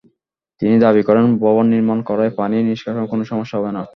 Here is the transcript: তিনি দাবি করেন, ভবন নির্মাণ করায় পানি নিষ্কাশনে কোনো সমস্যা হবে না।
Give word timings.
তিনি 0.61 0.75
দাবি 0.79 1.01
করেন, 1.03 1.25
ভবন 1.37 1.65
নির্মাণ 1.73 1.99
করায় 2.09 2.31
পানি 2.39 2.55
নিষ্কাশনে 2.61 3.11
কোনো 3.11 3.23
সমস্যা 3.23 3.55
হবে 3.57 3.71
না। 3.71 3.81